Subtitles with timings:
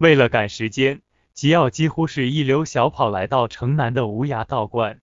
[0.00, 1.02] 为了赶时间，
[1.34, 4.98] 吉奥几乎是一溜小跑来到城南的无涯道观。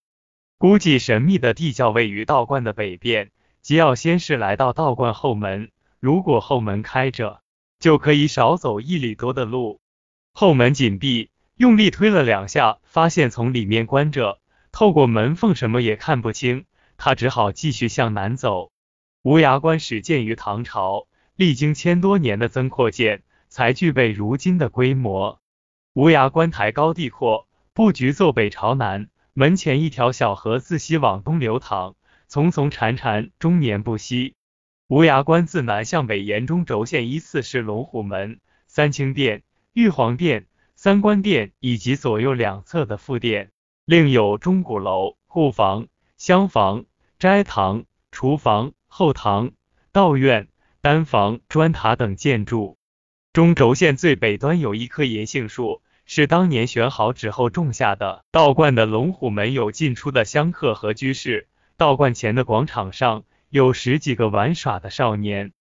[0.58, 3.30] 估计神秘的地窖位于道观的北边。
[3.62, 7.44] 吉奥先是来到道观后门，如果后门开着，
[7.80, 9.82] 就可以少走一里多的路。
[10.34, 14.40] 后门紧闭，用力推了两下，发现从里面关着，
[14.72, 16.66] 透过门缝什么也看不清。
[16.98, 18.72] 他只好继续向南走。
[19.22, 21.06] 无涯观始建于唐朝，
[21.36, 25.40] 历经千多年的增扩建，才具备如今的规模。
[25.94, 31.96] 无涯观台高地阔，布局坐北朝南，门前一条小河自西往东流淌。
[32.28, 34.36] 丛丛潺潺，终年不息。
[34.88, 43.52] 无涯观自南向北沿中轴线依次是龙虎门、三清殿、玉皇殿、三官殿以及左右两侧的副殿，
[43.86, 46.84] 另有钟鼓楼、库房、厢房、
[47.18, 49.52] 斋堂、厨房、后堂、
[49.94, 50.50] 道院、
[50.82, 52.78] 丹房、砖塔等建筑。
[53.38, 58.26] 中轴线最北端有一棵银杏树，是当年选好之后种下的。
[58.32, 61.48] 道观的龙虎门有进出的香客和居士。
[61.78, 65.54] 道观前的广场上有十几个玩耍的少年。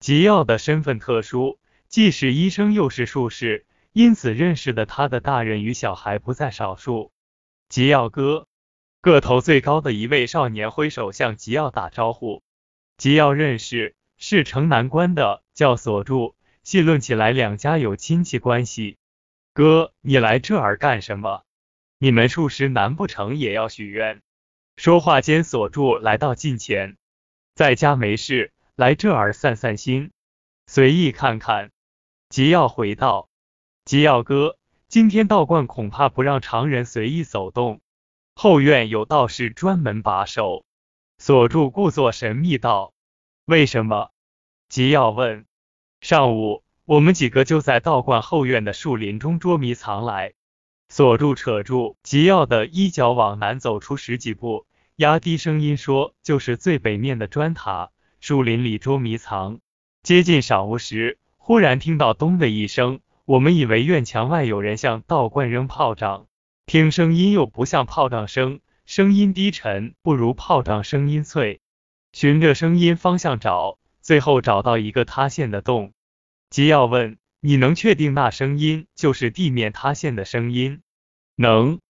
[0.00, 7.12] 吉奥的身份特殊，既是医生又是术士，因此认识的他的大人与小孩不在少数。
[7.68, 8.48] 吉奥哥，
[9.00, 12.42] 个头最高的一位少年挥手向吉奥打招呼。
[12.96, 16.34] 吉奥认识，是城南关的，叫锁住。
[16.62, 18.96] 细论起来，两家有亲戚关系。
[19.52, 21.42] 哥，你来这儿干什么？
[21.98, 24.22] 你们术士难不成也要许愿？
[24.76, 26.96] 说话间，锁住来到近前，
[27.54, 30.12] 在家没事，来这儿散散心，
[30.66, 31.70] 随意看看。
[32.28, 33.28] 吉耀回道
[33.84, 34.56] ：“吉耀哥，
[34.88, 37.80] 今天道观恐怕不让常人随意走动，
[38.34, 40.64] 后院有道士专门把守。”
[41.18, 42.94] 锁住故作神秘道
[43.44, 44.10] ：“为什么？”
[44.70, 45.44] 吉耀问。
[46.02, 50.32] 上午我们几个就在道观后院的树林中捉迷藏来。
[50.88, 59.60] 锁住扯住吉奥的衣角，往南走出十几步，压低声音说：“就是最北面的砖塔，树林里捉迷藏。”
[60.02, 66.26] 接近晌午时，忽然听到咚的一声，我们以为院墙外有人向道观扔炮仗，
[66.66, 71.60] 听声音又不像炮仗声，声音低沉，不如炮仗声音脆。
[72.12, 75.94] 循着声音方向找，最后找到一个塌陷的洞。
[76.52, 77.16] 吉奥问。
[77.40, 80.82] 你能确定那声音就是地面塌陷的声音？
[81.34, 81.80] 能。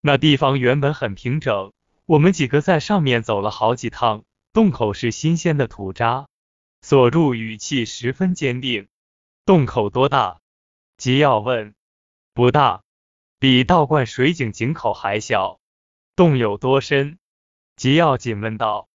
[0.00, 1.74] 那地方原本很平整，
[2.06, 4.24] 我们几个在上面走了好几趟。
[4.54, 6.28] 洞口是新鲜的土渣。
[6.80, 8.88] 锁住语气十分坚定。
[9.44, 10.40] 洞口多大？
[10.96, 11.74] 吉奥问。
[12.32, 12.82] 不大，
[13.38, 15.60] 比道观水井井口还小。
[16.16, 17.18] 洞有多深？
[17.76, 18.88] 吉奥紧问道。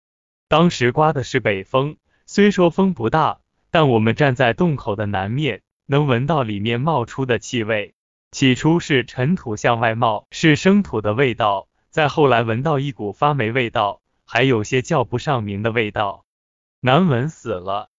[0.47, 3.40] 当时刮的是北风，虽说风不大，
[3.71, 5.63] 但我们站在洞口的南面。
[5.87, 7.95] 能闻到里面冒出的气味，
[8.31, 16.23] 起初是尘土向外冒，是生土的味道，再后来闻到一股发霉味道，还有些叫不上名的味道，
[16.79, 17.89] 难闻死了。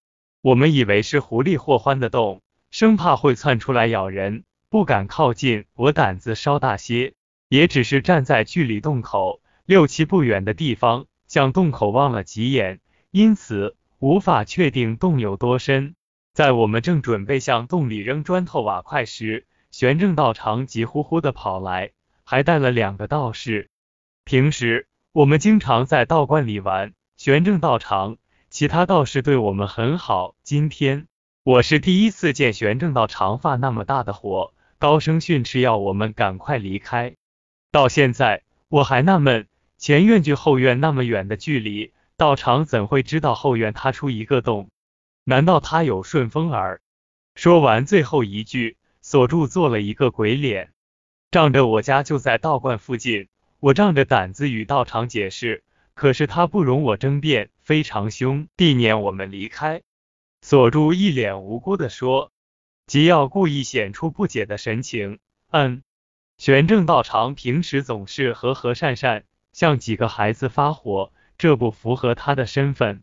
[0.41, 2.41] 我们以为是狐狸或獾的洞，
[2.71, 5.67] 生怕会窜出来咬人，不敢靠近。
[5.75, 7.13] 我胆子稍大些，
[7.51, 15.95] 也只是站在距离洞口六七步远的地方，向洞口望了几眼，因此无法确定洞有多深。
[16.35, 21.93] 在我们正准备向洞里扔砖头瓦块时，玄正道长急呼呼的跑来，
[22.25, 23.71] 还带了两个道士。
[24.25, 28.17] 平时我们经常在道观里玩，玄正道长、
[28.51, 30.35] 其他道士对我们很好。
[30.43, 31.07] 今天
[31.45, 37.15] 我是第一次见玄正道长发那么大的火，高声训斥要我们赶快离开。
[37.71, 39.47] 到现在我还纳闷，
[39.79, 44.71] 前院距后院那么远的距离，道长怎会知道后院塌出一个洞？
[45.25, 46.81] 难道他有顺风耳？
[47.35, 50.73] 说完最后一句，锁住做了一个鬼脸，
[51.31, 53.29] 仗着我家就在道观附近，
[53.59, 55.65] 我仗着胆子与道长解释，
[55.95, 59.83] 可是他不容我争辩，非常凶，地念我们离开。
[60.43, 62.31] 锁住一脸无辜的说，
[62.87, 65.19] 吉要故意显出不解的神情，
[65.51, 65.83] 嗯，
[66.37, 73.03] 玄正道长平时总是和和善善，像几个孩子发火，这不符合他的身份。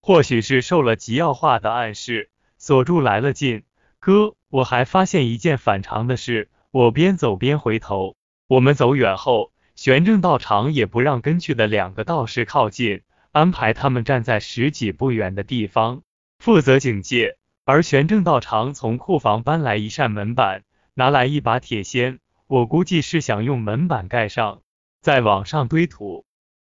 [0.00, 3.62] 或许是受了吉耀化的暗示，锁住来了劲。
[4.00, 6.50] 哥，我还发现一件反常的事。
[6.72, 8.16] 我边走边回头，
[8.48, 16.02] 我们走远后，玄正道长也不让跟去的两个道士靠近，安排他们站在十几步远的地方，
[16.40, 17.38] 负责警戒。
[17.64, 22.18] 而玄正道长从库房搬来一扇门板，拿来一把铁锨，
[22.48, 24.62] 我估计是想用门板盖上，
[25.00, 26.24] 再往上堆土。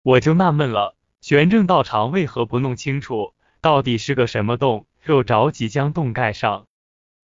[0.03, 0.97] 我就纳闷了。
[1.23, 6.67] 玄正道长为何不弄清楚到底是个什么洞，又着急将洞盖上？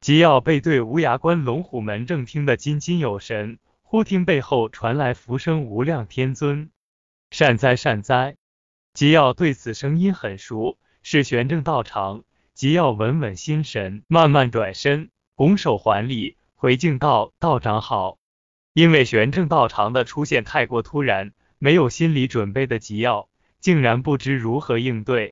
[0.02, 6.70] 吉耀背对无涯关龙虎门，正听得津津有神，忽听背后传来浮声：“无量天尊，
[7.32, 8.36] 善哉善哉！”
[8.94, 12.24] 吉耀对此声音很熟，是玄正道场。
[12.54, 18.20] 吉耀稳稳心神，慢慢转身，拱手还礼，回敬道：“道长好。”
[18.74, 23.28] 因为玄正道长的出现太过突然，没有心理准备的吉耀，
[23.60, 25.26] 竟然不知如何应对。